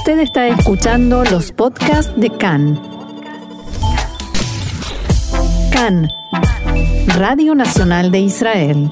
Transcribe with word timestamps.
Usted 0.00 0.20
está 0.20 0.48
escuchando 0.48 1.24
los 1.24 1.52
podcasts 1.52 2.10
de 2.18 2.30
CAN. 2.30 2.80
CAN, 5.70 6.08
Radio 7.18 7.54
Nacional 7.54 8.10
de 8.10 8.20
Israel. 8.20 8.90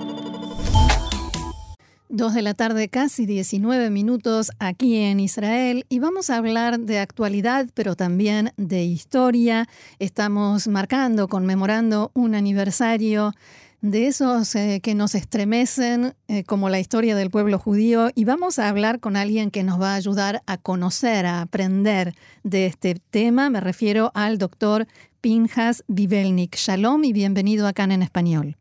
Dos 2.10 2.34
de 2.34 2.42
la 2.42 2.52
tarde, 2.52 2.90
casi 2.90 3.24
19 3.24 3.88
minutos 3.88 4.50
aquí 4.58 4.96
en 4.96 5.18
Israel 5.18 5.86
y 5.88 5.98
vamos 5.98 6.28
a 6.28 6.36
hablar 6.36 6.78
de 6.78 6.98
actualidad, 6.98 7.68
pero 7.72 7.96
también 7.96 8.52
de 8.58 8.84
historia. 8.84 9.66
Estamos 9.98 10.68
marcando, 10.68 11.26
conmemorando 11.26 12.10
un 12.12 12.34
aniversario 12.34 13.32
de 13.80 14.08
esos 14.08 14.54
eh, 14.56 14.80
que 14.82 14.94
nos 14.94 15.14
estremecen, 15.14 16.14
eh, 16.26 16.44
como 16.44 16.68
la 16.68 16.80
historia 16.80 17.14
del 17.14 17.30
pueblo 17.30 17.58
judío, 17.58 18.08
y 18.14 18.24
vamos 18.24 18.58
a 18.58 18.68
hablar 18.68 19.00
con 19.00 19.16
alguien 19.16 19.50
que 19.50 19.62
nos 19.62 19.80
va 19.80 19.92
a 19.92 19.96
ayudar 19.96 20.42
a 20.46 20.58
conocer, 20.58 21.26
a 21.26 21.40
aprender 21.40 22.14
de 22.42 22.66
este 22.66 22.96
tema. 23.10 23.50
Me 23.50 23.60
refiero 23.60 24.10
al 24.14 24.38
doctor 24.38 24.86
Pinjas 25.20 25.84
Vivelnik. 25.86 26.56
Shalom 26.56 27.04
y 27.04 27.12
bienvenido 27.12 27.66
acá 27.66 27.84
en 27.84 28.02
español. 28.02 28.56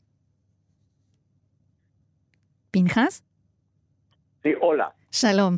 ¿Pinjas? 2.72 3.24
Sí, 4.44 4.52
hola. 4.62 4.94
Shalom. 5.17 5.57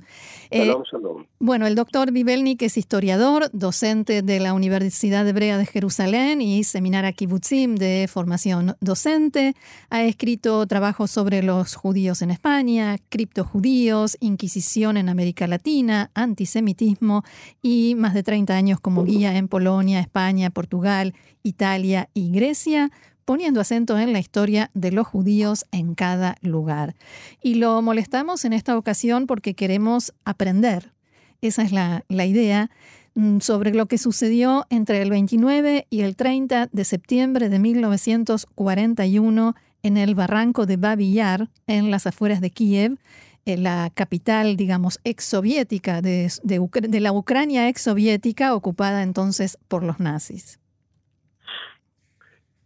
Eh, 0.52 0.66
shalom, 0.66 0.84
shalom. 0.90 1.26
Bueno, 1.40 1.68
el 1.68 1.76
doctor 1.76 2.12
Vivelnik 2.12 2.62
es 2.62 2.78
historiador, 2.78 3.50
docente 3.52 4.22
de 4.22 4.40
la 4.40 4.54
Universidad 4.54 5.28
Hebrea 5.28 5.58
de 5.58 5.66
Jerusalén 5.66 6.42
y 6.42 6.64
seminara 6.64 7.12
Kibbutzim 7.12 7.76
de 7.76 8.08
formación 8.10 8.78
docente. 8.80 9.54
Ha 9.90 10.04
escrito 10.04 10.66
trabajos 10.66 11.12
sobre 11.12 11.44
los 11.44 11.76
judíos 11.76 12.22
en 12.22 12.32
España, 12.32 12.98
criptojudíos, 13.10 14.16
Inquisición 14.22 14.96
en 14.96 15.10
América 15.10 15.46
Latina, 15.46 16.10
antisemitismo 16.14 17.24
y 17.62 17.96
más 17.96 18.14
de 18.14 18.24
30 18.24 18.56
años 18.56 18.80
como 18.80 19.04
guía 19.04 19.36
en 19.36 19.50
Polonia, 19.50 20.00
España, 20.00 20.52
Portugal, 20.52 21.14
Italia 21.44 22.10
y 22.14 22.32
Grecia 22.32 22.92
poniendo 23.30 23.62
acento 23.62 24.00
en 24.00 24.12
la 24.12 24.18
historia 24.18 24.72
de 24.74 24.92
los 24.92 25.06
judíos 25.06 25.64
en 25.72 25.94
cada 25.94 26.36
lugar. 26.42 26.96
Y 27.44 27.54
lo 27.54 27.80
molestamos 27.84 28.44
en 28.44 28.54
esta 28.54 28.76
ocasión 28.76 29.28
porque 29.28 29.54
queremos 29.54 30.16
aprender. 30.26 30.94
Esa 31.40 31.62
es 31.62 31.72
la, 31.72 32.04
idea 32.10 32.72
mm, 33.14 33.38
sobre 33.42 33.72
lo 33.76 33.86
que 33.86 34.00
sucedió 34.00 34.66
entre 34.72 35.04
el 35.04 35.12
29 35.12 35.86
y 35.92 36.02
el 36.02 36.16
30 36.16 36.70
de 36.72 36.84
septiembre 36.84 37.50
de 37.50 37.60
1941 37.60 39.56
en 39.84 39.98
el 39.98 40.16
barranco 40.16 40.66
de 40.66 40.78
Babi 40.78 41.14
Yar, 41.14 41.52
en 41.68 41.92
las 41.92 42.08
afueras 42.08 42.42
de 42.42 42.50
Kiev, 42.50 42.98
en 43.46 43.62
la 43.62 43.92
capital, 43.94 44.58
digamos, 44.58 45.00
exsoviética 45.04 46.02
de, 46.02 46.32
de, 46.42 46.68
de 46.82 47.00
la 47.00 47.12
Ucrania 47.12 47.70
exsoviética 47.70 48.56
ocupada 48.56 49.04
entonces 49.04 49.60
por 49.68 49.84
los 49.84 50.00
nazis. 50.00 50.58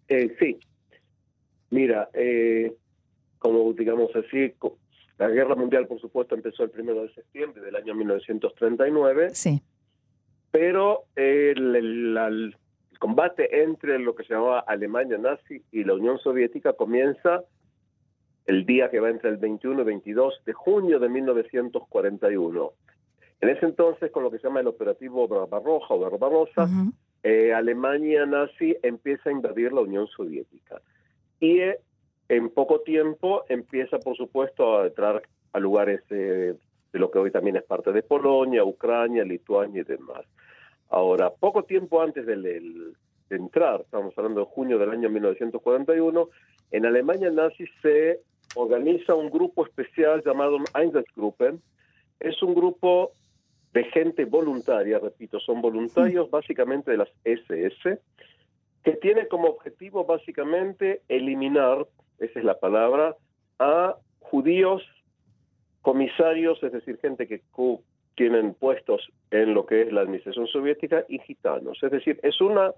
Eh, 0.07 0.35
sí. 0.39 0.59
Mira, 1.69 2.09
eh, 2.13 2.73
como 3.39 3.73
digamos 3.73 4.15
así, 4.15 4.53
la 5.17 5.29
guerra 5.29 5.55
mundial, 5.55 5.87
por 5.87 5.99
supuesto, 5.99 6.35
empezó 6.35 6.63
el 6.63 6.69
primero 6.69 7.03
de 7.03 7.13
septiembre 7.13 7.61
del 7.61 7.75
año 7.75 7.95
1939. 7.95 9.29
Sí. 9.31 9.61
Pero 10.51 11.05
el, 11.15 11.75
el, 11.75 12.55
combate 12.99 13.63
entre 13.63 13.99
lo 13.99 14.15
que 14.15 14.23
se 14.23 14.33
llamaba 14.33 14.59
Alemania 14.59 15.17
nazi 15.17 15.61
y 15.71 15.83
la 15.83 15.93
Unión 15.93 16.19
Soviética 16.19 16.73
comienza 16.73 17.43
el 18.45 18.65
día 18.65 18.89
que 18.89 18.99
va 18.99 19.09
entre 19.09 19.29
el 19.29 19.37
21 19.37 19.81
y 19.81 19.85
22 19.85 20.41
de 20.45 20.53
junio 20.53 20.99
de 20.99 21.09
1941. 21.09 22.71
En 23.41 23.49
ese 23.49 23.65
entonces, 23.65 24.09
con 24.11 24.23
lo 24.23 24.31
que 24.31 24.37
se 24.37 24.47
llama 24.47 24.61
el 24.61 24.67
operativo 24.67 25.27
Barbarroja 25.27 25.93
o 25.93 25.99
Barbarossa, 25.99 26.69
eh, 27.23 27.53
Alemania 27.53 28.25
nazi 28.25 28.75
empieza 28.83 29.29
a 29.29 29.33
invadir 29.33 29.71
la 29.71 29.81
Unión 29.81 30.07
Soviética. 30.07 30.81
Y 31.39 31.59
eh, 31.59 31.79
en 32.29 32.49
poco 32.49 32.81
tiempo 32.81 33.45
empieza, 33.49 33.97
por 33.99 34.15
supuesto, 34.17 34.79
a 34.79 34.87
entrar 34.87 35.21
a 35.53 35.59
lugares 35.59 36.01
eh, 36.09 36.55
de 36.91 36.99
lo 36.99 37.09
que 37.09 37.19
hoy 37.19 37.31
también 37.31 37.55
es 37.55 37.63
parte 37.63 37.91
de 37.91 38.03
Polonia, 38.03 38.63
Ucrania, 38.63 39.23
Lituania 39.23 39.81
y 39.81 39.85
demás. 39.85 40.25
Ahora, 40.89 41.31
poco 41.31 41.63
tiempo 41.63 42.01
antes 42.01 42.25
de 42.25 42.93
entrar, 43.29 43.81
estamos 43.81 44.13
hablando 44.17 44.41
de 44.41 44.45
junio 44.47 44.77
del 44.77 44.91
año 44.91 45.09
1941, 45.09 46.29
en 46.71 46.85
Alemania 46.85 47.31
nazi 47.31 47.65
se 47.81 48.19
organiza 48.55 49.15
un 49.15 49.29
grupo 49.29 49.65
especial 49.65 50.21
llamado 50.23 50.57
Einsatzgruppen. 50.75 51.61
Es 52.19 52.41
un 52.43 52.53
grupo 52.53 53.13
de 53.73 53.83
gente 53.85 54.25
voluntaria, 54.25 54.99
repito, 54.99 55.39
son 55.39 55.61
voluntarios 55.61 56.29
básicamente 56.29 56.91
de 56.91 56.97
las 56.97 57.09
SS, 57.23 57.99
que 58.83 58.91
tiene 58.93 59.27
como 59.27 59.47
objetivo 59.47 60.05
básicamente 60.05 61.01
eliminar, 61.07 61.87
esa 62.19 62.39
es 62.39 62.45
la 62.45 62.59
palabra, 62.59 63.15
a 63.59 63.95
judíos 64.19 64.83
comisarios, 65.81 66.61
es 66.61 66.71
decir, 66.71 66.97
gente 67.01 67.27
que 67.27 67.41
tienen 68.15 68.53
puestos 68.53 69.09
en 69.31 69.53
lo 69.53 69.65
que 69.65 69.81
es 69.81 69.91
la 69.91 70.01
administración 70.01 70.47
soviética 70.47 71.03
y 71.09 71.19
gitanos. 71.19 71.81
Es 71.81 71.91
decir, 71.91 72.19
es 72.21 72.39
una, 72.41 72.71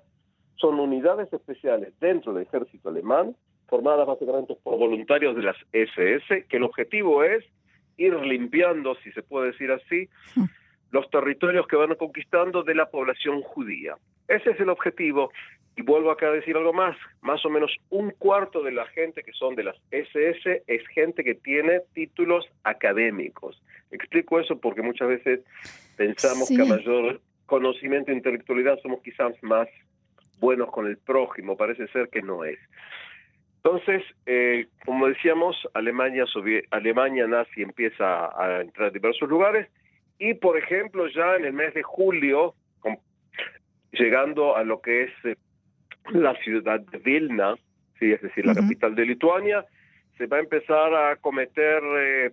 son 0.55 0.79
unidades 0.79 1.31
especiales 1.33 1.93
dentro 1.99 2.33
del 2.33 2.43
ejército 2.43 2.89
alemán, 2.89 3.35
formadas 3.67 4.07
básicamente 4.07 4.55
por 4.63 4.77
voluntarios 4.77 5.35
de 5.35 5.43
las 5.43 5.57
SS, 5.73 6.45
que 6.47 6.57
el 6.57 6.63
objetivo 6.63 7.23
es 7.23 7.43
ir 7.97 8.13
limpiando, 8.13 8.95
si 9.03 9.11
se 9.11 9.23
puede 9.23 9.51
decir 9.51 9.71
así, 9.71 10.07
los 10.95 11.09
territorios 11.09 11.67
que 11.67 11.75
van 11.75 11.93
conquistando 11.95 12.63
de 12.63 12.73
la 12.73 12.85
población 12.85 13.41
judía. 13.41 13.97
Ese 14.29 14.51
es 14.51 14.59
el 14.61 14.69
objetivo. 14.69 15.29
Y 15.75 15.81
vuelvo 15.81 16.09
acá 16.09 16.27
a 16.27 16.31
decir 16.31 16.55
algo 16.55 16.71
más, 16.71 16.95
más 17.21 17.45
o 17.45 17.49
menos 17.49 17.75
un 17.89 18.11
cuarto 18.11 18.63
de 18.63 18.71
la 18.71 18.85
gente 18.85 19.21
que 19.21 19.33
son 19.33 19.55
de 19.55 19.65
las 19.65 19.75
SS 19.91 20.63
es 20.65 20.87
gente 20.87 21.25
que 21.25 21.35
tiene 21.35 21.81
títulos 21.93 22.45
académicos. 22.63 23.61
Explico 23.91 24.39
eso 24.39 24.57
porque 24.57 24.81
muchas 24.81 25.09
veces 25.09 25.41
pensamos 25.97 26.47
que 26.47 26.61
a 26.61 26.65
mayor 26.65 27.19
conocimiento 27.45 28.11
e 28.11 28.15
intelectualidad 28.15 28.79
somos 28.81 29.01
quizás 29.01 29.33
más 29.43 29.67
buenos 30.39 30.71
con 30.71 30.87
el 30.87 30.97
prójimo, 30.97 31.57
parece 31.57 31.89
ser 31.89 32.07
que 32.07 32.21
no 32.21 32.45
es. 32.45 32.57
Entonces, 33.57 34.01
eh, 34.27 34.67
como 34.85 35.07
decíamos, 35.07 35.57
Alemania, 35.73 36.23
Alemania 36.71 37.27
nazi 37.27 37.63
empieza 37.63 38.27
a 38.41 38.61
entrar 38.61 38.87
en 38.87 38.93
diversos 38.93 39.27
lugares 39.27 39.67
y, 40.17 40.33
por 40.35 40.57
ejemplo, 40.57 41.07
ya 41.07 41.35
en 41.35 41.45
el 41.45 41.53
mes 41.53 41.73
de 41.73 41.83
julio, 41.83 42.55
llegando 43.91 44.55
a 44.55 44.63
lo 44.63 44.81
que 44.81 45.03
es 45.03 45.11
eh, 45.23 45.35
la 46.11 46.35
ciudad 46.35 46.79
de 46.79 46.97
Vilna, 46.99 47.55
sí, 47.99 48.11
es 48.11 48.21
decir, 48.21 48.45
la 48.45 48.55
capital 48.55 48.95
de 48.95 49.05
Lituania, 49.05 49.65
se 50.17 50.27
va 50.27 50.37
a 50.37 50.41
empezar 50.41 50.93
a 50.93 51.15
cometer 51.17 51.81
eh, 51.97 52.31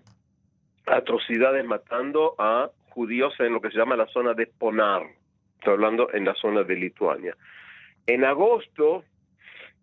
atrocidades 0.86 1.64
matando 1.64 2.34
a 2.38 2.70
judíos 2.90 3.34
en 3.38 3.52
lo 3.52 3.60
que 3.60 3.70
se 3.70 3.78
llama 3.78 3.96
la 3.96 4.06
zona 4.06 4.34
de 4.34 4.46
Ponar. 4.46 5.02
Estoy 5.54 5.74
hablando 5.74 6.12
en 6.12 6.24
la 6.24 6.34
zona 6.34 6.62
de 6.62 6.76
Lituania. 6.76 7.36
En 8.06 8.24
agosto 8.24 9.04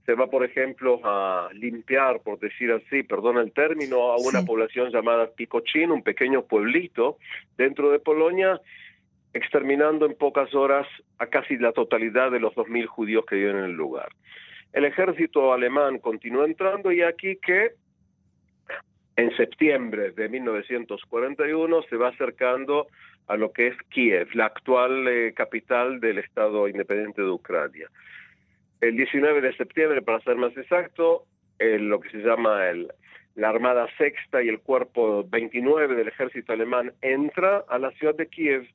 se 0.10 0.16
va, 0.16 0.26
por 0.26 0.44
ejemplo, 0.44 1.00
a 1.04 1.50
limpiar, 1.54 2.22
por 2.22 2.40
decir 2.40 2.72
así, 2.72 3.04
perdón 3.04 3.38
el 3.38 3.52
término, 3.52 4.12
a 4.12 4.18
una 4.18 4.42
población 4.44 4.90
llamada 4.90 5.30
Picochin, 5.36 5.92
un 5.92 6.02
pequeño 6.02 6.46
pueblito 6.46 7.20
dentro 7.56 7.92
de 7.92 8.00
Polonia, 8.00 8.60
exterminando 9.36 10.08
en 10.08 10.16
pocas 10.16 10.56
horas 10.56 10.88
a 11.20 11.28
casi 11.28 11.58
la 11.58 11.74
totalidad 11.74 12.32
de 12.32 12.40
los 12.40 12.56
2.000 12.56 12.88
judíos 12.88 13.24
que 13.28 13.36
viven 13.36 13.58
en 13.58 13.66
el 13.66 13.74
lugar. 13.74 14.10
El 14.74 14.86
ejército 14.86 15.54
alemán 15.54 16.00
continuó 16.00 16.44
entrando 16.44 16.92
y 16.92 17.04
aquí 17.04 17.36
que 17.36 17.74
en 19.16 19.38
septiembre 19.38 20.10
de 20.14 20.28
1941 20.28 21.84
se 21.84 21.98
va 21.98 22.08
acercando 22.08 22.88
a 23.28 23.38
lo 23.38 23.52
que 23.52 23.68
es 23.68 23.78
Kiev, 23.90 24.30
la 24.34 24.48
actual 24.48 25.08
eh, 25.08 25.34
capital 25.36 26.00
del 26.00 26.18
Estado 26.18 26.68
independiente 26.68 27.22
de 27.22 27.30
Ucrania. 27.30 27.92
El 28.82 28.96
19 28.96 29.42
de 29.42 29.56
septiembre, 29.58 30.02
para 30.02 30.22
ser 30.22 30.38
más 30.38 30.56
exacto, 30.56 31.26
lo 31.60 32.00
que 32.00 32.10
se 32.12 32.20
llama 32.20 32.62
la 33.36 33.50
Armada 33.50 33.88
Sexta 33.98 34.42
y 34.42 34.48
el 34.48 34.60
Cuerpo 34.60 35.26
29 35.30 35.96
del 35.96 36.08
Ejército 36.08 36.54
Alemán 36.54 36.94
entra 37.02 37.64
a 37.68 37.78
la 37.78 37.92
ciudad 37.92 38.16
de 38.16 38.28
Kiev. 38.28 38.68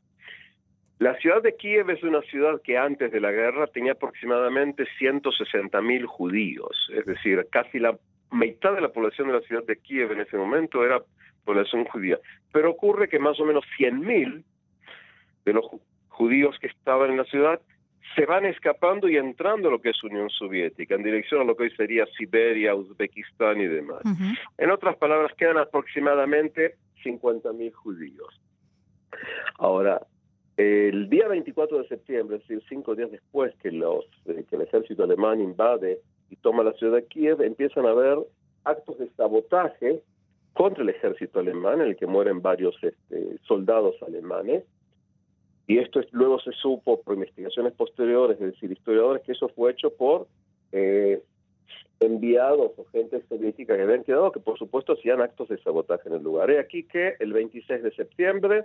La 0.99 1.17
ciudad 1.17 1.43
de 1.43 1.57
Kiev 1.57 1.91
es 1.91 2.03
una 2.03 2.21
ciudad 2.23 2.61
que 2.63 2.79
antes 2.79 3.11
de 3.11 3.21
la 3.21 3.33
guerra 3.33 3.67
tenía 3.67 3.93
aproximadamente 3.93 4.85
160 4.99 5.81
mil 5.81 6.07
judíos, 6.07 6.91
es 6.95 7.05
decir, 7.07 7.47
casi 7.51 7.79
la 7.79 7.99
mitad 8.31 8.75
de 8.75 8.81
la 8.81 8.91
población 8.91 9.29
de 9.29 9.35
la 9.35 9.41
ciudad 9.41 9.65
de 9.65 9.77
Kiev 9.77 10.13
en 10.13 10.21
ese 10.21 10.37
momento 10.37 10.85
era 10.85 11.03
población 11.45 11.85
judía. 11.85 12.19
Pero 12.53 12.71
ocurre 12.71 13.09
que 13.09 13.19
más 13.19 13.41
o 13.41 13.45
menos 13.45 13.65
100 13.77 14.01
mil 14.01 14.45
de 15.45 15.53
los 15.53 15.65
judíos 16.09 16.57
que 16.61 16.69
estaban 16.69 17.11
en 17.11 17.17
la 17.17 17.25
ciudad 17.25 17.61
se 18.15 18.27
van 18.27 18.45
escapando 18.47 19.09
y 19.09 19.17
entrando 19.17 19.69
a 19.69 19.73
lo 19.73 19.81
que 19.81 19.91
es 19.91 20.05
Unión 20.05 20.31
Soviética, 20.31 20.95
en 20.95 21.03
dirección 21.03 21.41
a 21.41 21.45
lo 21.45 21.57
que 21.57 21.65
hoy 21.65 21.71
sería 21.71 22.07
Siberia, 22.19 22.75
Uzbekistán 22.75 23.61
y 23.61 23.67
demás. 23.67 24.03
En 24.59 24.71
otras 24.71 24.97
palabras, 24.97 25.33
quedan 25.37 25.59
aproximadamente 25.59 26.77
50.000 27.05 27.73
judíos. 27.73 28.41
Ahora, 29.59 30.01
El 30.57 31.11
día 31.11 31.27
24 31.27 31.79
de 31.79 31.89
septiembre, 31.89 32.37
es 32.37 32.43
decir, 32.43 32.63
cinco 32.69 32.95
días 32.95 33.11
después 33.11 33.53
que, 33.61 33.73
los, 33.73 34.05
eh, 34.27 34.45
que 34.49 34.55
el 34.55 34.63
ejército 34.63 35.03
alemán 35.03 35.41
invade 35.41 36.01
y 36.31 36.37
toma 36.37 36.63
la 36.63 36.73
ciudad 36.75 36.95
de 36.97 37.07
Kiev, 37.07 37.43
empiezan 37.43 37.87
a 37.87 37.91
haber 37.91 38.19
actos 38.63 38.99
de 38.99 39.09
sabotaje 39.17 40.01
contra 40.53 40.85
el 40.85 40.91
ejército 40.91 41.41
alemán, 41.41 41.81
en 41.81 41.89
el 41.89 41.97
que 41.97 42.07
mueren 42.07 42.41
varios 42.41 42.77
este, 42.83 43.39
soldados 43.43 43.97
alemanes. 44.07 44.63
Y 45.67 45.79
esto 45.79 46.01
es, 46.01 46.07
luego 46.13 46.39
se 46.41 46.53
supo 46.53 47.01
por 47.01 47.15
investigaciones 47.15 47.73
posteriores, 47.73 48.41
es 48.41 48.53
decir, 48.53 48.71
historiadores, 48.71 49.23
que 49.23 49.33
eso 49.33 49.49
fue 49.49 49.73
hecho 49.73 49.91
por 49.95 50.27
eh, 50.73 51.23
enviados 52.01 52.73
o 52.77 52.85
gente 52.87 53.23
soviética 53.29 53.77
que 53.77 53.83
habían 53.83 54.05
quedado, 54.05 54.33
que 54.33 54.41
por 54.41 54.59
supuesto 54.59 54.93
hacían 54.93 55.21
actos 55.21 55.49
de 55.49 55.59
sabotaje 55.59 56.09
en 56.09 56.17
el 56.17 56.23
lugar. 56.23 56.51
Y 56.51 56.57
aquí 56.57 56.83
que 56.85 57.15
el 57.19 57.33
26 57.33 57.83
de 57.83 57.93
septiembre 57.93 58.65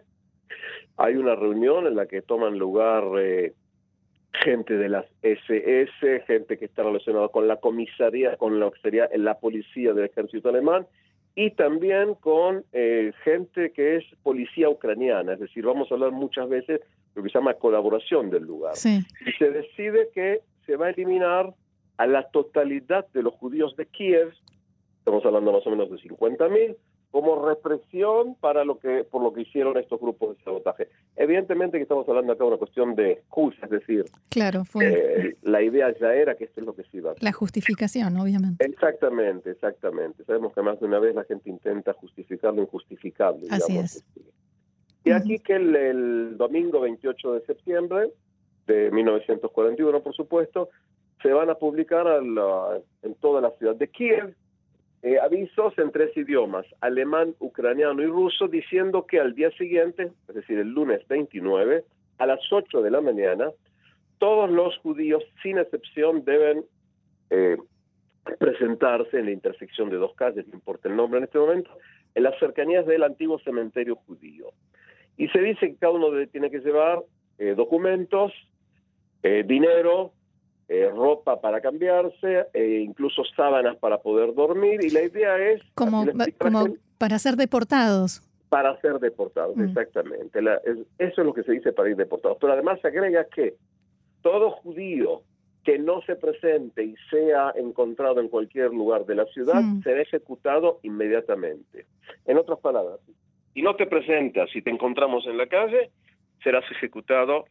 hay 0.98 1.16
una 1.16 1.36
reunión 1.36 1.88
en 1.88 1.96
la 1.96 2.06
que 2.06 2.22
toman 2.22 2.58
lugar 2.58 3.04
eh, 3.20 3.54
gente 4.34 4.78
de 4.78 4.90
las 4.90 5.06
SS, 5.22 6.24
gente 6.28 6.58
que 6.58 6.66
está 6.66 6.84
relacionada 6.84 7.30
con 7.30 7.48
la 7.48 7.58
comisaría, 7.58 8.38
con 8.38 8.60
que 8.60 8.80
sería 8.82 9.10
la 9.16 9.40
policía 9.40 9.94
del 9.94 10.06
ejército 10.06 10.50
alemán, 10.50 10.88
y 11.40 11.52
también 11.52 12.16
con 12.16 12.66
eh, 12.74 13.14
gente 13.24 13.72
que 13.72 13.96
es 13.96 14.04
policía 14.24 14.68
ucraniana, 14.68 15.36
es 15.36 15.40
decir, 15.40 15.66
vamos 15.66 15.90
a 15.90 15.94
hablar 15.94 16.12
muchas 16.12 16.50
veces 16.50 16.82
de 16.82 16.86
lo 17.16 17.24
que 17.24 17.30
se 17.30 17.38
llama 17.38 17.54
colaboración 17.54 18.30
del 18.30 18.44
lugar. 18.44 18.74
Y 18.76 19.32
se 19.38 19.50
decide 19.50 20.10
que 20.14 20.42
se 20.66 20.76
va 20.76 20.88
a 20.88 20.90
eliminar 20.90 21.54
a 21.96 22.08
la 22.08 22.30
totalidad 22.30 23.08
de 23.14 23.24
los 23.24 23.36
judíos 23.36 23.74
de 23.78 23.86
Kiev, 23.86 24.34
estamos 24.98 25.26
hablando 25.26 25.54
más 25.54 25.66
o 25.66 25.70
menos 25.70 25.90
de 25.90 25.96
50.000, 25.96 26.76
como 27.12 27.44
represión 27.48 28.36
para 28.36 28.64
lo 28.64 28.78
que 28.78 29.04
por 29.04 29.24
lo 29.24 29.34
que 29.34 29.42
hicieron 29.42 29.78
estos 29.78 30.00
grupos 30.00 30.38
de 30.38 30.44
sabotaje. 30.44 30.90
Evidentemente 31.16 31.78
que 31.78 31.84
estamos 31.84 32.08
hablando 32.08 32.34
acá 32.34 32.44
de 32.44 32.50
una 32.50 32.58
cuestión 32.58 32.96
de 32.96 33.14
excusa, 33.14 33.58
es 33.64 33.72
decir, 33.72 34.06
claro, 34.30 34.64
fue 34.64 34.88
eh, 34.88 35.38
la 35.42 35.62
idea 35.62 35.94
ya 36.00 36.14
era 36.14 36.36
que 36.36 36.46
esto 36.46 36.62
es 36.62 36.66
lo 36.68 36.76
que 36.76 36.84
se 36.84 36.98
iba 36.98 37.10
a 37.10 37.14
hacer. 37.14 37.24
La 37.24 37.32
justificación, 37.32 38.16
obviamente. 38.18 38.64
Exactamente, 38.64 39.52
exactamente. 39.52 40.24
Sabemos 40.26 40.54
que 40.54 40.62
más 40.62 40.80
de 40.80 40.86
una 40.86 41.00
vez 41.00 41.16
la 41.16 41.24
gente 41.24 41.50
intenta 41.50 41.94
justificar 41.94 42.54
lo 42.54 42.62
injustificable. 42.62 43.48
Así 43.50 43.78
es. 43.78 44.06
Y 45.04 45.12
aquí 45.12 45.40
que 45.40 45.56
el, 45.56 46.38
domingo 46.38 46.82
28 46.82 47.34
de 47.34 47.46
septiembre 47.46 48.12
de 48.68 48.92
1941, 48.92 50.04
por 50.04 50.14
supuesto, 50.14 50.70
se 51.24 51.34
van 51.34 51.50
a 51.50 51.56
publicar 51.56 52.06
en 52.22 53.16
toda 53.16 53.42
la 53.42 53.50
ciudad 53.58 53.76
de 53.76 53.88
Kiev 53.88 54.36
eh, 55.02 55.18
avisos 55.18 55.78
en 55.78 55.92
tres 55.92 56.16
idiomas, 56.18 56.66
alemán, 56.82 57.34
ucraniano 57.40 58.02
y 58.02 58.08
ruso, 58.08 58.50
diciendo 58.50 59.06
que 59.06 59.20
al 59.20 59.34
día 59.34 59.50
siguiente, 59.52 60.12
es 60.28 60.36
decir, 60.36 60.60
el 60.60 60.70
lunes 60.70 61.08
29, 61.08 61.86
a 62.18 62.26
las 62.26 62.40
8 62.52 62.82
de 62.82 62.92
la 62.92 63.00
mañana, 63.00 63.50
todos 64.18 64.50
los 64.52 64.78
judíos, 64.80 65.24
sin 65.42 65.58
excepción, 65.58 66.26
deben 66.26 66.66
eh, 67.30 67.58
presentarse 68.40 69.20
en 69.20 69.26
la 69.26 69.32
intersección 69.32 69.90
de 69.90 69.96
dos 69.96 70.14
calles, 70.16 70.46
no 70.48 70.56
importa 70.56 70.90
el 70.90 70.98
nombre 70.98 71.20
en 71.20 71.24
este 71.24 71.40
momento, 71.40 71.72
en 72.14 72.24
las 72.24 72.38
cercanías 72.38 72.86
del 72.86 73.04
antiguo 73.04 73.40
cementerio 73.40 73.96
judío. 73.96 74.52
Y 75.16 75.30
se 75.30 75.40
dice 75.40 75.68
que 75.68 75.78
cada 75.78 75.94
uno 75.94 76.08
tiene 76.28 76.52
que 76.52 76.60
llevar 76.60 77.00
eh, 77.38 77.54
documentos, 77.56 78.34
dinero, 79.22 80.14
eh, 80.70 80.88
ropa 80.96 81.42
para 81.42 81.60
cambiarse, 81.60 82.46
e 82.54 82.82
incluso 82.82 83.24
sábanas 83.36 83.76
para 83.78 83.98
poder 83.98 84.36
dormir. 84.36 84.84
Y 84.84 84.92
la 84.92 85.02
idea 85.02 85.38
es... 85.38 85.62
Como, 85.74 86.06
para 87.00 87.18
ser 87.18 87.36
deportados. 87.36 88.22
Para 88.50 88.80
ser 88.80 89.00
deportados, 89.00 89.58
mm. 89.58 89.64
exactamente. 89.64 90.40
eso 90.40 91.22
es 91.22 91.26
lo 91.26 91.34
que 91.34 91.44
se 91.44 91.54
dice 91.54 91.74
para 91.74 91.90
ir 91.90 91.96
deportados. 91.96 92.38
Pero 92.40 92.54
además 92.54 92.80
se 92.82 92.88
agrega 92.88 93.26
que 93.26 93.56
todo 94.22 94.52
judío 94.52 95.24
que 95.64 95.80
no 95.80 96.02
se 96.02 96.16
presente 96.16 96.84
y 96.84 96.96
sea 97.10 97.52
encontrado 97.56 98.22
en 98.22 98.30
cualquier 98.30 98.72
lugar 98.72 99.06
de 99.06 99.16
la 99.16 99.26
ciudad 99.26 99.62
mm. 99.62 99.82
será 99.82 100.02
ejecutado 100.02 100.80
inmediatamente. 100.84 101.88
En 102.26 102.38
otras 102.38 102.60
palabras, 102.60 103.00
si 103.54 103.64
no 103.64 103.76
te 103.76 103.88
presentas 103.88 104.56
y 104.56 104.62
te 104.62 104.70
encontramos 104.70 105.26
en 105.26 105.38
la 105.38 105.48
calle, 105.48 105.90
serás 106.44 106.64
ejecutado 106.72 107.46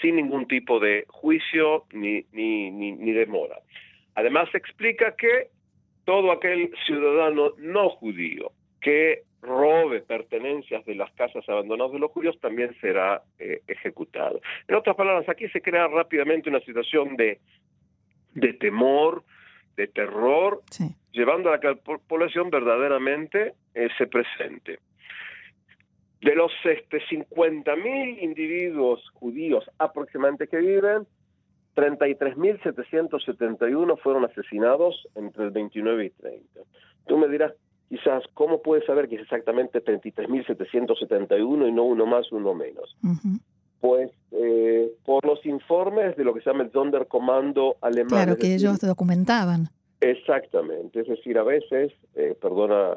sin 0.00 0.16
ningún 0.16 0.46
tipo 0.46 0.80
de 0.80 1.04
juicio 1.08 1.84
ni, 1.92 2.24
ni, 2.32 2.70
ni, 2.70 3.12
demora. 3.12 3.56
Además 4.14 4.48
explica 4.54 5.14
que 5.16 5.48
todo 6.04 6.32
aquel 6.32 6.70
ciudadano 6.86 7.52
no 7.58 7.90
judío 7.90 8.52
que 8.80 9.22
robe 9.40 10.00
pertenencias 10.00 10.84
de 10.84 10.94
las 10.94 11.12
casas 11.12 11.46
abandonadas 11.48 11.92
de 11.92 11.98
los 11.98 12.10
judíos 12.10 12.38
también 12.40 12.74
será 12.80 13.22
eh, 13.38 13.60
ejecutado. 13.66 14.40
En 14.68 14.74
otras 14.74 14.96
palabras, 14.96 15.28
aquí 15.28 15.48
se 15.48 15.60
crea 15.60 15.86
rápidamente 15.88 16.50
una 16.50 16.60
situación 16.60 17.16
de, 17.16 17.40
de 18.34 18.52
temor, 18.54 19.22
de 19.76 19.86
terror, 19.88 20.62
llevando 21.12 21.52
a 21.52 21.60
que 21.60 21.68
la 21.68 21.74
población 21.74 22.50
verdaderamente 22.50 23.54
eh, 23.74 23.88
se 23.98 24.06
presente. 24.06 24.78
De 26.24 26.34
los 26.34 26.50
este, 26.64 26.98
50.000 27.10 28.22
individuos 28.22 29.00
judíos 29.12 29.62
aproximadamente 29.78 30.48
que 30.48 30.56
viven, 30.56 31.06
33.771 31.76 34.00
fueron 34.02 34.24
asesinados 34.24 35.06
entre 35.16 35.44
el 35.44 35.50
29 35.50 36.06
y 36.06 36.10
30. 36.10 36.60
Tú 37.06 37.18
me 37.18 37.28
dirás, 37.28 37.52
quizás, 37.90 38.22
¿cómo 38.32 38.62
puedes 38.62 38.86
saber 38.86 39.10
que 39.10 39.16
es 39.16 39.22
exactamente 39.22 39.84
33.771 39.84 41.68
y 41.68 41.72
no 41.72 41.84
uno 41.84 42.06
más, 42.06 42.32
uno 42.32 42.54
menos? 42.54 42.96
Pues 43.80 44.10
eh, 44.30 44.92
por 45.04 45.26
los 45.26 45.44
informes 45.44 46.16
de 46.16 46.24
lo 46.24 46.32
que 46.32 46.40
se 46.40 46.48
llama 46.48 46.64
el 46.64 46.72
Sonderkommando 46.72 47.76
alemán. 47.82 48.08
Claro, 48.08 48.38
que 48.38 48.54
ellos 48.54 48.80
documentaban. 48.80 49.68
Exactamente, 50.00 51.00
es 51.00 51.06
decir, 51.06 51.36
a 51.36 51.42
veces, 51.42 51.92
eh, 52.14 52.34
perdona 52.40 52.96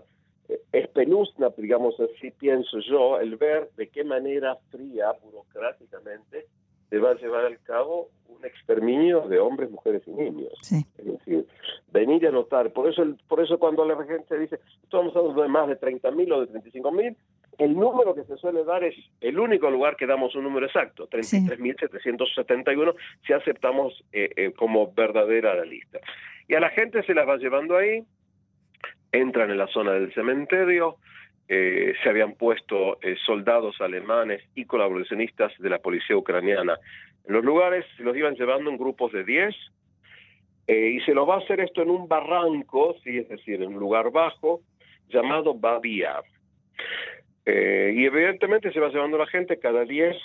espeluznante, 0.71 1.61
digamos 1.61 1.95
así, 1.99 2.31
pienso 2.31 2.79
yo, 2.79 3.19
el 3.19 3.35
ver 3.35 3.69
de 3.75 3.87
qué 3.89 4.03
manera 4.03 4.57
fría, 4.69 5.11
burocráticamente, 5.23 6.45
se 6.89 6.99
va 6.99 7.11
a 7.11 7.15
llevar 7.15 7.45
al 7.45 7.59
cabo 7.63 8.09
un 8.29 8.45
exterminio 8.45 9.27
de 9.27 9.39
hombres, 9.39 9.69
mujeres 9.71 10.03
y 10.05 10.11
niños. 10.11 10.53
Es 10.71 11.05
decir, 11.05 11.45
venir 11.91 12.27
a 12.27 12.31
notar. 12.31 12.71
Por 12.71 12.89
eso, 12.89 13.03
por 13.27 13.41
eso 13.41 13.57
cuando 13.57 13.85
la 13.85 14.01
gente 14.05 14.39
dice, 14.39 14.59
estamos 14.83 15.15
hablando 15.15 15.41
de 15.41 15.49
más 15.49 15.67
de 15.67 15.79
30.000 15.79 16.33
o 16.33 16.45
de 16.45 16.59
35.000, 16.59 17.15
el 17.57 17.73
número 17.73 18.13
que 18.13 18.23
se 18.23 18.37
suele 18.37 18.63
dar 18.63 18.83
es 18.83 18.95
el 19.19 19.39
único 19.39 19.69
lugar 19.69 19.95
que 19.95 20.05
damos 20.05 20.35
un 20.35 20.43
número 20.43 20.67
exacto, 20.67 21.09
33.771, 21.09 22.95
si 23.25 23.33
aceptamos 23.33 24.03
eh, 24.13 24.29
eh, 24.35 24.53
como 24.55 24.93
verdadera 24.93 25.55
la 25.55 25.65
lista. 25.65 25.99
Y 26.47 26.53
a 26.53 26.59
la 26.59 26.69
gente 26.69 27.03
se 27.03 27.13
la 27.13 27.25
va 27.25 27.37
llevando 27.37 27.75
ahí, 27.75 28.03
entran 29.11 29.51
en 29.51 29.57
la 29.57 29.67
zona 29.67 29.93
del 29.93 30.13
cementerio, 30.13 30.97
eh, 31.49 31.93
se 32.03 32.09
habían 32.09 32.33
puesto 32.33 32.99
eh, 33.01 33.15
soldados 33.25 33.79
alemanes 33.79 34.43
y 34.53 34.65
colaboracionistas 34.65 35.53
de 35.59 35.69
la 35.69 35.79
policía 35.79 36.17
ucraniana 36.17 36.77
en 37.25 37.33
los 37.33 37.43
lugares, 37.43 37.85
se 37.95 38.03
los 38.03 38.17
iban 38.17 38.35
llevando 38.35 38.69
en 38.69 38.77
grupos 38.77 39.13
de 39.13 39.23
10 39.23 39.55
eh, 40.67 40.89
y 40.95 40.99
se 41.01 41.13
lo 41.13 41.25
va 41.25 41.35
a 41.35 41.39
hacer 41.39 41.61
esto 41.61 41.81
en 41.81 41.89
un 41.89 42.09
barranco, 42.09 42.97
sí, 43.01 43.17
es 43.17 43.29
decir, 43.29 43.61
en 43.61 43.69
un 43.69 43.79
lugar 43.79 44.11
bajo, 44.11 44.59
llamado 45.07 45.53
Babia. 45.53 46.21
y 47.45 48.05
evidentemente 48.05 48.73
se 48.73 48.81
va 48.81 48.89
llevando 48.89 49.17
la 49.17 49.27
gente, 49.27 49.57
cada 49.57 49.85
10 49.85 50.17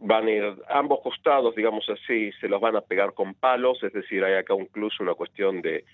van 0.00 0.26
a 0.26 0.30
ir 0.30 0.54
ambos 0.70 1.00
costados, 1.02 1.54
digamos 1.54 1.86
así, 1.90 2.32
se 2.40 2.48
los 2.48 2.62
van 2.62 2.76
a 2.76 2.80
pegar 2.80 3.12
con 3.12 3.34
palos, 3.34 3.82
es 3.82 3.92
decir, 3.92 4.24
hay 4.24 4.34
acá 4.34 4.54
incluso 4.58 5.02
una 5.02 5.14
cuestión 5.14 5.60
de 5.60 5.84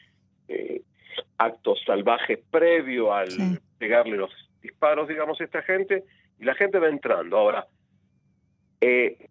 acto 1.39 1.75
salvaje 1.77 2.43
previo 2.51 3.13
al 3.13 3.29
pegarle 3.79 4.17
los 4.17 4.31
disparos, 4.63 5.09
digamos, 5.09 5.41
a 5.41 5.45
esta 5.45 5.63
gente, 5.63 6.05
y 6.39 6.45
la 6.45 6.55
gente 6.55 6.79
va 6.79 6.89
entrando. 6.89 7.37
Ahora, 7.39 7.67
eh, 8.81 9.31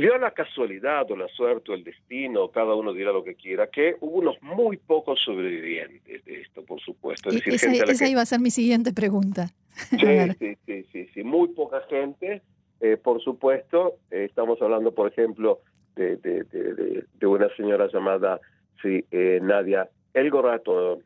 dio 0.00 0.18
la 0.18 0.30
casualidad 0.30 1.10
o 1.10 1.16
la 1.16 1.28
suerte 1.28 1.72
o 1.72 1.74
el 1.74 1.84
destino, 1.84 2.50
cada 2.50 2.74
uno 2.74 2.92
dirá 2.92 3.12
lo 3.12 3.24
que 3.24 3.34
quiera, 3.34 3.68
que 3.68 3.96
hubo 4.00 4.18
unos 4.18 4.40
muy 4.42 4.76
pocos 4.76 5.20
sobrevivientes 5.24 6.24
de 6.24 6.40
esto, 6.40 6.64
por 6.64 6.80
supuesto. 6.80 7.30
Es 7.30 7.36
decir, 7.44 7.84
esa, 7.88 8.08
iba 8.08 8.22
a 8.22 8.26
ser 8.26 8.40
mi 8.40 8.50
siguiente 8.50 8.92
pregunta. 8.92 9.50
Sí, 9.90 10.56
sí, 10.64 10.86
sí, 10.90 11.06
sí, 11.12 11.22
muy 11.22 11.48
poca 11.48 11.82
gente, 11.90 12.40
eh, 12.80 12.96
por 12.96 13.22
supuesto. 13.22 13.96
Eh, 14.10 14.24
estamos 14.24 14.60
hablando, 14.62 14.94
por 14.94 15.12
ejemplo, 15.12 15.60
de, 15.96 16.16
de, 16.16 16.44
de, 16.44 17.04
de 17.12 17.26
una 17.26 17.54
señora 17.56 17.86
llamada 17.92 18.40
sí, 18.80 19.04
eh, 19.10 19.38
Nadia 19.42 19.86
Elgorato, 20.16 21.00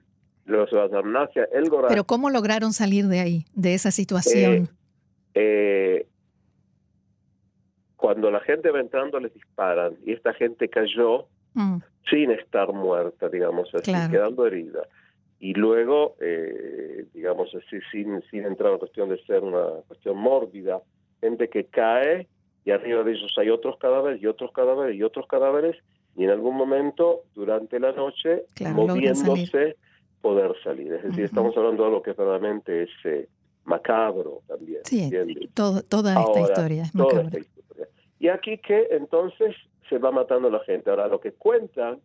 los 0.47 0.71
Elgorato. 0.73 1.88
Pero 1.88 2.05
¿cómo 2.05 2.31
lograron 2.31 2.73
salir 2.73 3.07
de 3.07 3.21
ahí, 3.21 3.45
de 3.55 3.75
esa 3.75 3.90
situación? 3.90 4.52
Eh, 4.52 4.69
eh, 5.35 6.07
cuando 7.97 8.31
la 8.31 8.40
gente 8.40 8.71
va 8.71 8.81
entrando 8.81 9.19
les 9.19 9.35
disparan 9.35 9.95
y 10.07 10.12
esta 10.12 10.33
gente 10.33 10.69
cayó 10.69 11.26
mm. 11.55 11.79
sin 12.09 12.31
estar 12.31 12.73
muerta, 12.73 13.29
digamos 13.29 13.69
así, 13.75 13.93
quedando 14.11 14.47
herida. 14.47 14.83
Y 15.40 15.55
luego, 15.55 16.17
eh, 16.21 17.07
digamos 17.12 17.49
así, 17.55 17.79
sin, 17.90 18.23
sin 18.31 18.45
entrar 18.45 18.73
en 18.73 18.79
cuestión 18.79 19.09
de 19.09 19.23
ser 19.25 19.43
una 19.43 19.83
cuestión 19.88 20.17
mórbida, 20.19 20.81
gente 21.21 21.49
que 21.49 21.64
cae 21.64 22.29
y 22.64 22.71
arriba 22.71 23.02
de 23.02 23.12
ellos 23.12 23.33
hay 23.38 23.50
otros 23.50 23.76
cadáveres 23.79 24.23
y 24.23 24.26
otros 24.26 24.52
cadáveres 24.52 24.97
y 24.97 25.02
otros 25.02 25.26
cadáveres 25.26 25.76
y 26.17 26.25
en 26.25 26.31
algún 26.31 26.57
momento 26.57 27.23
durante 27.35 27.81
la 27.81 27.93
noche 27.93 28.45
moviéndose 28.75 29.76
poder 30.21 30.55
salir. 30.62 30.93
Es 30.93 31.02
decir, 31.05 31.25
estamos 31.25 31.57
hablando 31.57 31.83
de 31.83 31.88
algo 31.88 32.02
que 32.02 32.12
verdaderamente 32.12 32.83
es 32.83 32.90
eh, 33.05 33.29
macabro 33.64 34.43
también. 34.47 34.81
Sí, 34.85 35.11
todo, 35.55 35.83
toda 35.83 36.21
esta 36.21 36.40
historia 36.40 36.83
es 36.83 36.95
macabra. 36.95 37.31
Y 38.19 38.29
aquí 38.29 38.59
que 38.59 38.88
entonces 38.90 39.57
se 39.88 39.99
va 39.99 40.11
matando 40.11 40.50
la 40.50 40.61
gente. 40.61 40.90
Ahora, 40.90 41.09
lo 41.09 41.21
que 41.21 41.33
cuentan, 41.33 42.00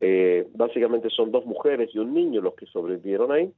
eh, 0.00 0.46
básicamente 0.54 1.08
son 1.10 1.32
dos 1.32 1.46
mujeres 1.46 1.90
y 1.94 1.98
un 1.98 2.12
niño 2.12 2.40
los 2.40 2.54
que 2.54 2.66
sobrevivieron 2.66 3.32
ahí, 3.32 3.52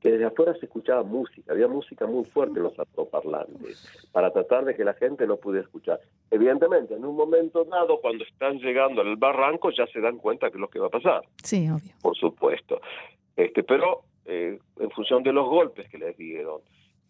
que 0.00 0.12
desde 0.12 0.26
afuera 0.26 0.54
se 0.54 0.66
escuchaba 0.66 1.02
música, 1.02 1.52
había 1.52 1.66
música 1.66 2.06
muy 2.06 2.24
fuerte 2.24 2.58
en 2.58 2.64
los 2.64 2.78
altoparlantes, 2.78 4.08
para 4.12 4.30
tratar 4.30 4.64
de 4.64 4.74
que 4.74 4.84
la 4.84 4.94
gente 4.94 5.26
no 5.26 5.36
pudiera 5.36 5.64
escuchar. 5.64 6.00
Evidentemente, 6.30 6.94
en 6.94 7.04
un 7.04 7.16
momento 7.16 7.64
dado, 7.64 8.00
cuando 8.00 8.24
están 8.24 8.58
llegando 8.58 9.00
al 9.00 9.16
barranco, 9.16 9.70
ya 9.70 9.86
se 9.86 10.00
dan 10.00 10.18
cuenta 10.18 10.50
que 10.50 10.56
es 10.56 10.60
lo 10.60 10.68
que 10.68 10.78
va 10.78 10.86
a 10.86 10.90
pasar. 10.90 11.22
Sí, 11.42 11.68
obvio. 11.68 11.92
Por 12.00 12.16
supuesto. 12.16 12.80
Este, 13.36 13.62
pero 13.64 14.02
eh, 14.24 14.58
en 14.78 14.90
función 14.90 15.22
de 15.22 15.32
los 15.32 15.48
golpes 15.48 15.88
que 15.88 15.98
les 15.98 16.16
dieron, 16.16 16.60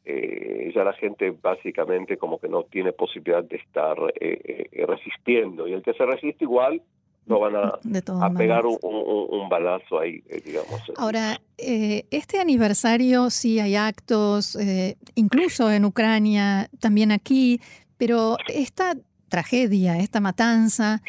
eh, 0.05 0.73
ya 0.75 0.85
la 0.85 0.95
gente 0.95 1.31
básicamente 1.31 2.17
como 2.17 2.39
que 2.39 2.49
no 2.49 2.63
tiene 2.63 2.93
posibilidad 2.93 3.45
de 3.45 3.57
estar 3.57 3.97
eh, 4.19 4.87
resistiendo. 4.87 5.69
Y 5.69 5.75
el 5.75 5.83
que 5.83 5.93
se 5.93 6.07
resiste 6.07 6.45
igual 6.45 6.81
no 7.29 7.39
van 7.39 7.55
a, 7.57 8.31
pegar 8.35 8.65
un, 8.67 9.49
balazo 9.49 10.01
ahí, 10.01 10.23
eh, 10.29 10.43
digamos. 10.45 10.81
Ahora, 10.97 11.41
eh, 11.57 12.05
este 12.11 12.41
aniversario 12.41 13.31
sí 13.31 13.61
hay 13.61 13.77
actos, 13.77 14.57
eh, 14.57 14.97
incluso 15.15 15.71
en 15.71 15.85
Ucrania, 15.85 16.69
también 16.81 17.13
aquí, 17.13 17.61
pero 17.97 18.37
esta 18.49 18.95
tragedia, 19.29 19.99
esta 19.99 20.21
matanza, 20.21 21.03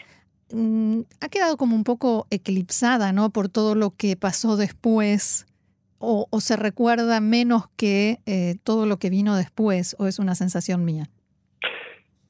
mm, 0.51 1.01
ha 1.21 1.29
quedado 1.29 1.57
como 1.57 1.75
un 1.75 1.83
poco 1.83 2.27
eclipsada, 2.29 3.11
¿no? 3.11 3.29
Por 3.29 3.49
todo 3.49 3.75
lo 3.75 3.91
que 3.91 4.15
pasó 4.15 4.57
después, 4.57 5.47
o, 5.97 6.27
o 6.29 6.39
se 6.39 6.55
recuerda 6.55 7.19
menos 7.19 7.69
que 7.75 8.19
todo 8.63 8.85
lo 8.85 8.97
que 8.97 9.09
vino 9.09 9.35
después, 9.35 9.95
o 9.99 10.07
es 10.07 10.19
una 10.19 10.35
sensación 10.35 10.85
mía. 10.85 11.09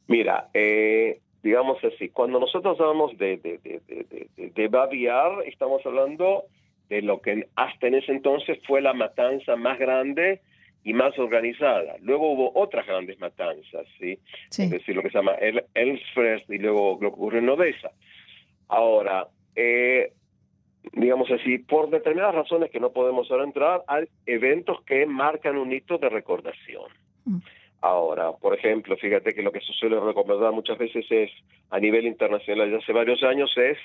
Mira, 0.10 0.50
eh, 0.56 1.22
digamos 1.44 1.78
así, 1.84 2.10
cuando 2.10 2.40
nosotros 2.40 2.80
hablamos 2.80 3.18
de, 3.18 3.38
de, 3.38 3.58
de, 3.60 4.50
de, 4.50 4.68
babiar, 4.68 5.44
estamos 5.46 5.86
hablando 5.86 6.44
de 6.90 7.02
lo 7.02 7.22
que 7.22 7.48
hasta 7.56 7.88
en 7.88 7.96
ese 7.96 8.12
entonces 8.12 8.60
fue 8.68 8.82
la 8.82 8.94
matanza 8.94 9.56
más 9.56 9.80
grande 9.80 10.42
y 10.84 10.94
más 10.94 11.18
organizada. 11.20 11.96
Luego 12.02 12.32
hubo 12.32 12.52
otras 12.56 12.86
grandes 12.88 13.20
matanzas, 13.20 13.86
¿sí? 14.00 14.20
Es 14.50 14.70
decir, 14.70 14.96
lo 14.96 15.02
que 15.02 15.10
se 15.10 15.18
llama 15.18 15.34
el 15.36 15.64
Elfres 15.74 16.44
y 16.50 16.58
luego 16.58 16.98
lo 17.02 17.12
que 17.12 17.16
ocurrió 17.16 17.40
en 17.40 17.50
Odessa. 17.50 17.92
Ahora, 18.68 19.28
eh, 19.56 20.12
digamos 20.94 21.30
así, 21.32 21.60
por 21.60 21.90
determinadas 21.90 22.36
razones 22.36 22.72
que 22.72 22.80
no 22.80 22.92
podemos 22.92 23.30
ahora 23.30 23.44
entrar, 23.44 23.84
hay 23.88 24.06
eventos 24.26 24.82
que 24.84 25.06
marcan 25.06 25.58
un 25.58 25.72
hito 25.72 25.98
de 25.98 26.10
recordación. 26.10 26.90
Mm. 27.26 27.38
Ahora, 27.82 28.34
por 28.34 28.54
ejemplo, 28.54 28.98
fíjate 28.98 29.34
que 29.34 29.42
lo 29.42 29.52
que 29.52 29.62
se 29.62 29.72
suele 29.74 30.00
recordar 30.00 30.52
muchas 30.52 30.78
veces 30.78 31.06
es, 31.10 31.32
a 31.70 31.80
nivel 31.80 32.06
internacional, 32.06 32.70
ya 32.70 32.78
hace 32.78 32.92
varios 32.92 33.24
años, 33.24 33.52
es 33.58 33.78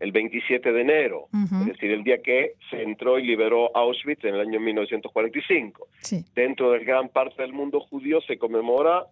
el 0.00 0.10
27 0.10 0.72
de 0.72 0.80
enero, 0.80 1.26
es 1.32 1.66
decir, 1.66 1.92
el 1.92 2.02
día 2.02 2.20
que 2.22 2.54
se 2.70 2.82
entró 2.82 3.20
y 3.20 3.24
liberó 3.24 3.70
Auschwitz 3.76 4.24
en 4.24 4.34
el 4.34 4.40
año 4.40 4.58
1945. 4.58 5.86
Dentro 6.34 6.72
de 6.72 6.80
gran 6.80 7.08
parte 7.08 7.42
del 7.42 7.52
mundo 7.52 7.78
judío 7.80 8.20
se 8.22 8.36
conmemora 8.36 9.06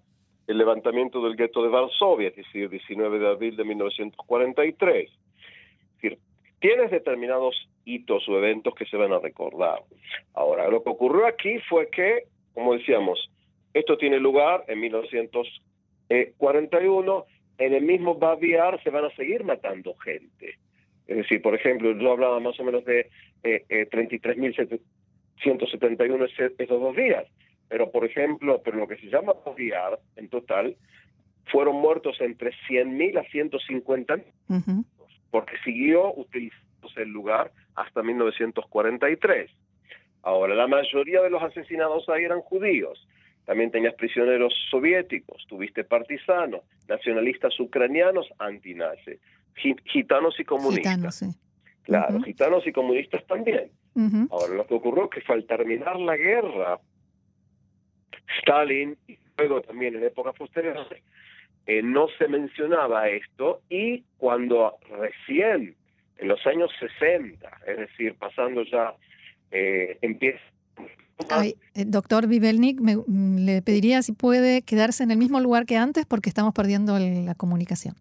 el 0.49 0.59
levantamiento 0.59 1.23
del 1.23 1.37
gueto 1.37 1.63
de 1.63 1.69
Varsovia, 1.69 2.29
es 2.29 2.37
decir, 2.37 2.69
19 2.69 3.21
de 3.21 3.29
abril 3.29 3.57
de 3.57 3.65
1943. 3.65 5.09
Es 5.11 6.03
decir, 6.03 6.19
tienes 6.59 6.91
determinados 6.91 7.69
hitos 7.85 8.29
o 8.29 8.39
eventos 8.39 8.75
que 8.75 8.87
se 8.87 8.97
van 8.97 9.13
a 9.13 9.21
recordar. 9.21 9.83
Ahora, 10.35 10.69
lo 10.69 10.83
que 10.83 10.91
ocurrió 10.91 11.27
aquí 11.27 11.59
fue 11.69 11.89
que, 11.89 12.25
como 12.53 12.75
decíamos, 12.75 13.31
esto 13.75 13.99
tiene 13.99 14.19
lugar 14.19 14.65
en 14.69 14.81
1941. 14.81 17.27
En 17.59 17.75
el 17.75 17.85
mismo 17.85 18.15
Baviar 18.17 18.83
se 18.83 18.89
van 18.91 19.05
a 19.05 19.15
seguir 19.15 19.45
matando 19.45 19.95
gente. 19.97 20.57
Es 21.07 21.17
decir, 21.17 21.41
por 21.43 21.55
ejemplo, 21.55 21.93
yo 21.93 22.13
hablaba 22.13 22.41
más 22.41 22.59
o 22.61 22.65
menos 22.65 22.85
de 22.85 23.09
eh, 23.43 23.65
eh, 23.69 23.89
33.171 23.91 26.55
esos 26.59 26.81
dos 26.81 26.97
días. 26.97 27.27
Pero, 27.69 27.91
por 27.91 28.05
ejemplo, 28.05 28.61
pero 28.65 28.77
lo 28.79 28.89
que 28.89 28.97
se 28.97 29.09
llama 29.09 29.35
Baviar, 29.45 29.99
en 30.17 30.29
total, 30.29 30.77
fueron 31.47 31.77
muertos 31.77 32.21
entre 32.21 32.51
100.000 32.69 33.19
a 33.19 33.25
150.000, 33.25 34.85
porque 35.31 35.57
siguió 35.65 36.13
utilizándose 36.15 37.03
el 37.03 37.11
lugar 37.11 37.53
hasta 37.77 38.03
1943. 38.03 39.51
Ahora, 40.23 40.55
la 40.55 40.67
mayoría 40.67 41.23
de 41.23 41.31
los 41.31 41.43
asesinados 41.43 42.07
ahí 42.09 42.25
eran 42.25 42.41
judíos. 42.41 43.07
También 43.51 43.73
tenías 43.73 43.95
prisioneros 43.95 44.55
soviéticos, 44.71 45.45
tuviste 45.49 45.83
partisanos, 45.83 46.61
nacionalistas 46.87 47.59
ucranianos 47.59 48.33
antinazis, 48.39 49.19
gitanos 49.87 50.39
y 50.39 50.45
comunistas. 50.45 50.95
Gitanos, 50.95 51.15
sí. 51.17 51.27
Claro, 51.83 52.21
gitanos 52.23 52.65
y 52.65 52.71
comunistas 52.71 53.27
también. 53.27 53.73
Ahora, 54.31 54.55
lo 54.55 54.67
que 54.69 54.75
ocurrió 54.75 55.11
es 55.13 55.25
que 55.25 55.33
al 55.33 55.47
terminar 55.47 55.99
la 55.99 56.17
guerra, 56.17 56.79
Stalin 58.39 58.97
y 59.09 59.19
luego 59.37 59.63
también 59.63 59.97
en 59.97 60.05
épocas 60.05 60.37
posteriores, 60.37 60.87
eh, 61.67 61.83
no 61.83 62.07
se 62.19 62.29
mencionaba 62.29 63.09
esto 63.09 63.63
y 63.69 64.05
cuando 64.17 64.77
recién, 64.97 65.75
en 66.19 66.29
los 66.29 66.47
años 66.47 66.71
60, 66.79 67.51
es 67.67 67.79
decir, 67.79 68.15
pasando 68.15 68.63
ya, 68.63 68.95
eh, 69.51 69.99
empieza 70.03 70.39
Ay, 71.29 71.55
eh, 71.75 71.85
doctor 71.87 72.27
Vivelnik, 72.27 72.81
me, 72.81 72.97
mm, 72.97 73.45
le 73.45 73.63
pediría 73.63 74.03
si 74.03 74.13
puede 74.13 74.63
quedarse 74.63 75.03
en 75.03 75.11
el 75.11 75.19
mismo 75.19 75.41
lugar 75.41 75.67
que 75.67 75.77
antes 75.77 76.07
porque 76.07 76.29
estamos 76.29 76.55
perdiendo 76.55 76.99
la 76.99 77.35
comunicación. 77.35 77.95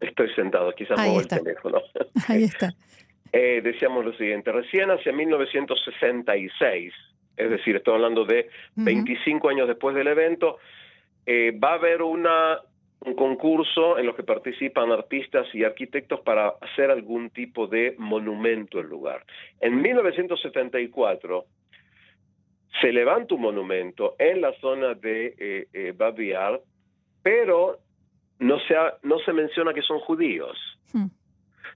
Estoy 0.00 0.28
sentado, 0.34 0.72
quizás 0.74 0.98
muevo 0.98 1.20
el 1.20 1.28
teléfono. 1.28 1.78
Ahí 2.28 2.44
está. 2.44 2.74
Eh, 3.32 3.60
decíamos 3.62 4.02
lo 4.02 4.14
siguiente, 4.14 4.50
recién 4.50 4.90
hacia 4.90 5.12
1966, 5.12 6.94
es 7.36 7.50
decir, 7.50 7.76
estoy 7.76 7.94
hablando 7.94 8.24
de 8.24 8.48
25 8.76 9.50
años 9.50 9.68
después 9.68 9.94
del 9.94 10.06
evento, 10.06 10.56
eh, 11.26 11.50
va 11.52 11.72
a 11.72 11.74
haber 11.74 12.00
una, 12.00 12.60
un 13.00 13.14
concurso 13.14 13.98
en 13.98 14.06
los 14.06 14.16
que 14.16 14.22
participan 14.22 14.90
artistas 14.90 15.46
y 15.52 15.64
arquitectos 15.64 16.20
para 16.20 16.54
hacer 16.62 16.90
algún 16.90 17.28
tipo 17.28 17.66
de 17.66 17.94
monumento 17.98 18.78
al 18.78 18.86
lugar. 18.86 19.24
En 19.60 19.82
1974 19.82 21.44
se 22.80 22.92
levanta 22.92 23.34
un 23.34 23.42
monumento 23.42 24.16
en 24.18 24.40
la 24.40 24.52
zona 24.60 24.94
de 24.94 25.34
eh, 25.38 25.68
eh 25.72 25.92
Babiar, 25.96 26.60
pero 27.22 27.78
no 28.38 28.58
se, 28.60 28.74
no 29.02 29.18
se 29.20 29.32
menciona 29.32 29.72
que 29.72 29.82
son 29.82 30.00
judíos. 30.00 30.56
Hmm. 30.92 31.06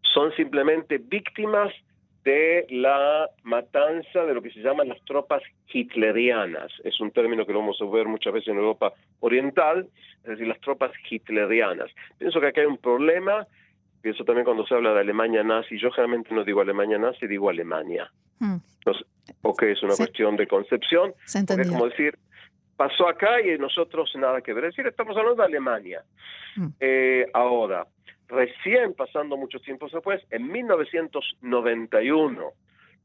Son 0.03 0.33
simplemente 0.35 0.99
víctimas 0.99 1.73
de 2.25 2.67
la 2.69 3.31
matanza 3.45 4.25
de 4.25 4.35
lo 4.35 4.43
que 4.43 4.51
se 4.51 4.61
llaman 4.61 4.89
las 4.89 5.03
tropas 5.05 5.43
hitlerianas. 5.73 6.71
Es 6.85 7.01
un 7.01 7.11
término 7.13 7.47
que 7.47 7.53
lo 7.53 7.61
vamos 7.61 7.81
a 7.81 7.87
ver 7.87 8.07
muchas 8.07 8.33
veces 8.33 8.49
en 8.49 8.59
Europa 8.59 8.93
Oriental, 9.21 9.89
es 10.23 10.31
decir, 10.31 10.47
las 10.47 10.61
tropas 10.61 10.93
hitlerianas. 11.11 11.91
Pienso 12.19 12.41
que 12.41 12.49
aquí 12.49 12.61
hay 12.61 12.67
un 12.67 12.77
problema, 12.77 13.47
pienso 14.03 14.25
también 14.25 14.45
cuando 14.45 14.67
se 14.67 14.75
habla 14.75 14.93
de 14.93 15.01
Alemania 15.01 15.43
nazi, 15.43 15.79
yo 15.79 15.91
generalmente 15.91 16.35
no 16.35 16.45
digo 16.45 16.61
Alemania 16.61 16.99
nazi, 16.99 17.27
digo 17.27 17.49
Alemania. 17.49 18.11
Hmm 18.41 18.57
o 19.43 19.55
que 19.55 19.73
es 19.73 19.83
una 19.83 19.97
cuestión 19.97 20.37
de 20.37 20.47
concepción. 20.47 21.13
Se 21.25 21.41
es 21.41 21.69
como 21.69 21.89
decir, 21.89 22.17
pasó 22.77 23.09
acá 23.09 23.41
y 23.41 23.59
nosotros 23.59 24.13
nada 24.17 24.41
que 24.41 24.53
ver. 24.53 24.67
Es 24.67 24.77
decir, 24.77 24.87
estamos 24.87 25.17
hablando 25.17 25.43
de 25.43 25.49
Alemania. 25.49 26.05
Mm. 26.57 26.69
Eh, 26.79 27.27
ahora, 27.33 27.89
recién 28.29 28.95
pasando 28.95 29.37
muchos 29.37 29.61
tiempos 29.63 29.91
después, 29.93 30.23
en 30.31 30.47
1991, 30.51 32.53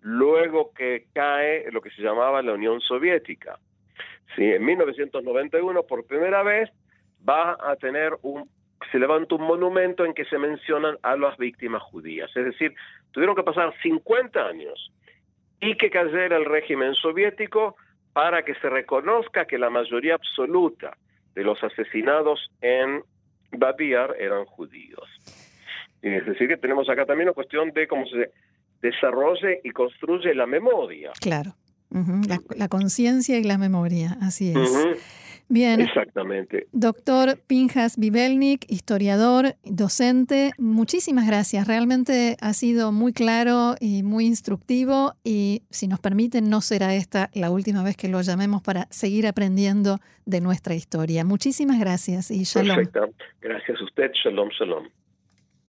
luego 0.02 0.72
que 0.74 1.08
cae 1.14 1.72
lo 1.72 1.82
que 1.82 1.90
se 1.92 2.02
llamaba 2.02 2.42
la 2.42 2.54
Unión 2.54 2.82
Soviética, 2.82 3.60
¿sí? 4.36 4.44
en 4.44 4.66
1991 4.66 5.84
por 5.84 6.06
primera 6.06 6.42
vez 6.44 6.70
va 7.28 7.58
a 7.60 7.76
tener 7.76 8.14
un 8.22 8.50
se 8.92 9.00
levanta 9.00 9.34
un 9.36 9.42
monumento 9.42 10.06
en 10.06 10.14
que 10.14 10.26
se 10.26 10.38
mencionan 10.38 10.98
a 11.02 11.16
las 11.16 11.38
víctimas 11.38 11.82
judías. 11.82 12.30
Es 12.36 12.46
decir, 12.46 12.76
tuvieron 13.12 13.36
que 13.36 13.42
pasar 13.42 13.74
50 13.82 14.46
años 14.46 14.92
y 15.60 15.76
que 15.78 15.90
cayera 15.90 16.38
el 16.38 16.46
régimen 16.46 16.94
soviético 16.96 17.76
para 18.14 18.44
que 18.44 18.56
se 18.56 18.70
reconozca 18.70 19.46
que 19.46 19.58
la 19.58 19.70
mayoría 19.70 20.16
absoluta 20.16 20.98
de 21.34 21.44
los 21.44 21.62
asesinados 21.64 22.50
en 22.62 23.04
Babiar 23.52 24.16
eran 24.20 24.46
judíos. 24.46 25.10
Y 26.02 26.10
es 26.10 26.26
decir, 26.26 26.48
que 26.48 26.58
tenemos 26.58 26.90
acá 26.90 27.06
también 27.06 27.30
una 27.30 27.34
cuestión 27.34 27.72
de 27.72 27.88
cómo 27.88 28.06
se 28.06 28.32
desarrolle 28.82 29.62
y 29.64 29.72
construye 29.72 30.34
la 30.34 30.46
memoria. 30.46 31.12
Claro, 31.20 31.56
la, 32.56 32.68
conciencia 32.68 33.38
y 33.38 33.44
la 33.44 33.58
memoria, 33.58 34.18
así 34.22 34.54
es. 34.56 34.72
Bien. 35.48 35.80
Exactamente. 35.82 36.68
Doctor 36.72 37.40
Pinjas 37.48 37.98
Bivelnik, 37.98 38.66
historiador, 38.68 39.56
docente, 39.64 40.52
muchísimas 40.58 41.28
gracias. 41.28 41.68
Realmente 41.68 42.36
ha 42.42 42.54
sido 42.54 42.92
muy 42.92 43.14
claro 43.14 43.76
y 43.80 44.04
muy 44.04 44.26
instructivo 44.26 45.14
y 45.24 45.62
si 45.70 45.88
nos 45.88 46.00
permiten 46.00 46.50
no 46.50 46.62
será 46.62 46.96
esta 46.96 47.30
la 47.34 47.52
última 47.52 47.84
vez 47.84 47.96
que 47.96 48.08
lo 48.08 48.22
llamemos 48.22 48.64
para 48.64 48.88
seguir 48.90 49.28
aprendiendo 49.28 50.00
de 50.26 50.42
nuestra 50.42 50.74
historia. 50.74 51.24
Muchísimas 51.24 51.80
gracias 51.80 52.32
y 52.32 52.44
shalom. 52.44 52.78
Perfecto. 52.78 53.10
Gracias 53.42 53.80
a 53.80 53.84
usted. 53.84 54.12
Shalom, 54.24 54.50
shalom. 54.50 54.88